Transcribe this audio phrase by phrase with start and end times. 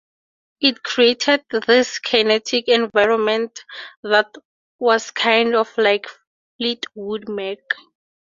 [0.61, 3.59] It created this kinetic environment
[4.01, 4.33] that
[4.79, 6.07] was kind of like
[6.57, 7.59] Fleetwood Mac.